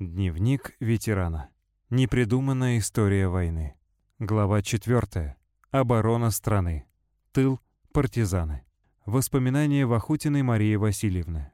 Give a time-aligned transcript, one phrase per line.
[0.00, 1.50] Дневник ветерана.
[1.90, 3.76] Непридуманная история войны.
[4.18, 5.36] Глава 4.
[5.72, 6.86] Оборона страны.
[7.32, 7.60] Тыл.
[7.92, 8.64] Партизаны.
[9.04, 11.52] Воспоминания Вахутиной Марии Васильевны.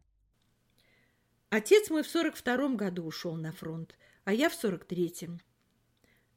[1.50, 5.40] Отец мой в 42-м году ушел на фронт, а я в 43-м.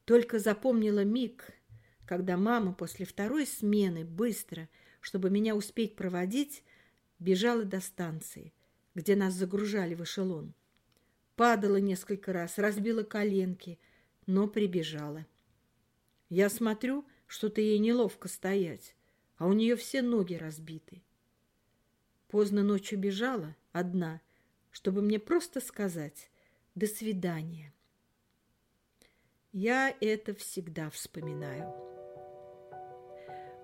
[0.05, 1.51] Только запомнила миг,
[2.07, 4.67] когда мама после второй смены быстро,
[4.99, 6.63] чтобы меня успеть проводить,
[7.19, 8.51] бежала до станции,
[8.95, 10.55] где нас загружали в эшелон.
[11.39, 13.79] Падала несколько раз, разбила коленки,
[14.25, 15.25] но прибежала.
[16.27, 18.93] Я смотрю, что-то ей неловко стоять,
[19.37, 21.01] а у нее все ноги разбиты.
[22.27, 24.19] Поздно ночью бежала, одна,
[24.69, 26.29] чтобы мне просто сказать
[26.75, 27.73] «до свидания».
[29.53, 31.73] Я это всегда вспоминаю.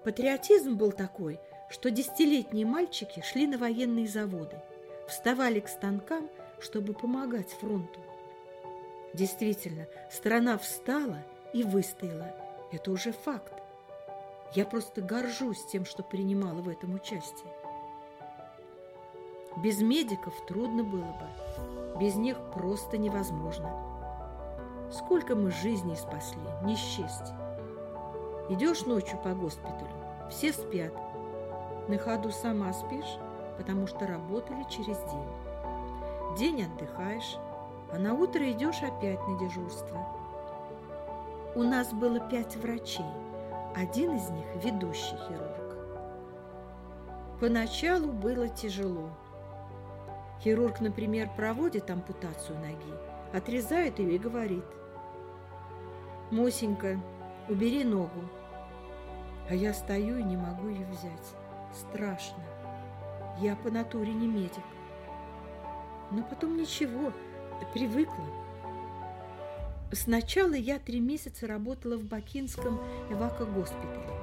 [0.05, 4.62] Патриотизм был такой, что десятилетние мальчики шли на военные заводы,
[5.10, 8.00] вставали к станкам– чтобы помогать фронту.
[9.13, 11.20] Действительно, страна встала
[11.54, 12.35] и выстояла.
[12.71, 13.54] Это уже факт.
[14.54, 17.52] Я просто горжусь тем, что принимала в этом участие.
[19.57, 21.99] Без медиков трудно было бы.
[21.99, 23.71] Без них просто невозможно.
[24.91, 27.32] Сколько мы жизней спасли, не счесть.
[28.49, 29.90] Идешь ночью по госпиталю,
[30.30, 30.93] все спят.
[31.87, 33.18] На ходу сама спишь,
[33.58, 35.45] потому что работали через день.
[36.38, 37.38] День отдыхаешь,
[37.94, 40.05] а на утро идешь опять на дежурство.
[41.55, 43.05] У нас было пять врачей,
[43.74, 45.77] один из них ведущий хирург.
[47.40, 49.10] Поначалу было тяжело.
[50.42, 52.94] Хирург, например, проводит ампутацию ноги,
[53.32, 54.66] отрезает ее и говорит.
[56.32, 56.99] «Мусенька,
[57.48, 58.30] убери ногу».
[59.49, 61.36] А я стою и не могу ее взять.
[61.74, 62.44] Страшно.
[63.40, 64.64] Я по натуре не медик.
[66.16, 67.12] Но потом ничего,
[67.74, 68.24] привыкла.
[69.91, 74.13] Сначала я три месяца работала в Бакинском эвакогоспитале.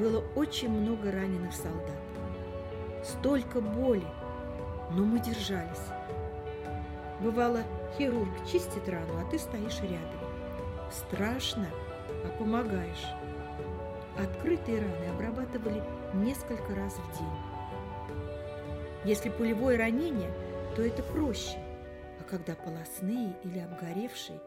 [0.00, 2.00] Было очень много раненых солдат.
[3.04, 4.06] Столько боли,
[4.90, 5.86] но мы держались.
[7.20, 7.62] Бывало,
[7.96, 10.20] хирург чистит рану, а ты стоишь рядом.
[10.90, 11.68] Страшно,
[12.24, 13.06] а помогаешь.
[14.18, 15.80] Открытые раны обрабатывали
[16.12, 17.28] несколько раз в день.
[19.04, 20.32] Если пулевое ранение–
[20.76, 21.58] то это проще.
[22.20, 24.40] А когда полостные или обгоревшие,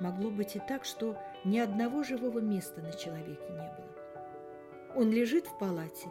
[0.00, 4.94] могло быть и так, что ни одного живого места на человеке не было.
[4.96, 6.08] Он лежит в палате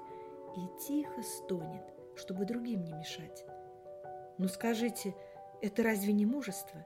[0.55, 1.83] и тихо стонет,
[2.15, 3.43] чтобы другим не мешать.
[4.37, 5.15] Но скажите,
[5.63, 6.85] это разве не мужество?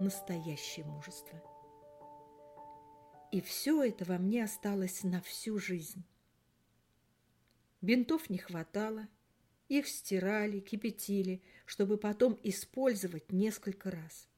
[0.00, 1.40] Настоящее мужество.
[3.30, 6.04] И все это во мне осталось на всю жизнь.
[7.80, 9.06] Бинтов не хватало–
[9.68, 14.28] их стирали, кипятили, чтобы потом использовать несколько раз.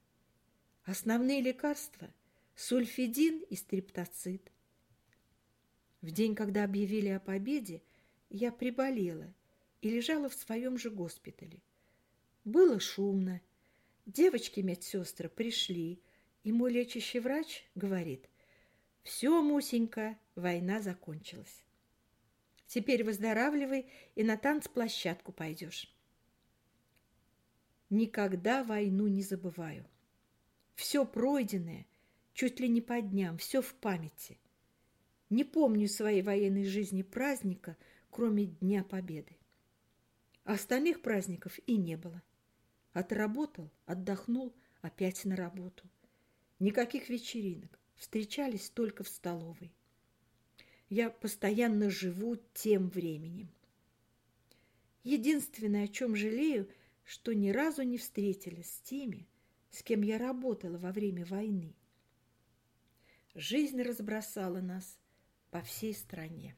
[0.83, 2.13] Основные лекарства–
[2.55, 4.51] сульфидин и стриптоцит.
[6.01, 7.81] В день, когда объявили о победе,
[8.29, 9.33] я приболела
[9.81, 11.61] и лежала в своем же госпитале.
[12.43, 13.41] Было шумно.
[14.07, 16.01] Девочки-медсестры пришли,
[16.43, 18.27] и мой лечащий врач говорит,
[19.03, 21.63] «Все, Мусенька, война закончилась».
[22.71, 25.93] Теперь выздоравливай и на танцплощадку пойдешь.
[27.89, 29.85] Никогда войну не забываю.
[30.75, 31.85] Все пройденное,
[32.31, 34.39] чуть ли не по дням, все в памяти.
[35.29, 37.75] Не помню своей военной жизни праздника,
[38.09, 39.35] кроме Дня Победы.
[40.45, 42.23] Остальных праздников и не было.
[42.93, 45.89] Отработал, отдохнул, опять на работу.
[46.59, 49.73] Никаких вечеринок, встречались только в столовой.
[50.91, 53.47] Я постоянно живу тем временем.
[55.05, 56.69] Единственное, о чем жалею,
[57.05, 59.25] что ни разу не встретилась с теми,
[59.69, 61.77] с кем я работала во время войны.
[63.35, 64.99] Жизнь разбросала нас
[65.49, 66.57] по всей стране.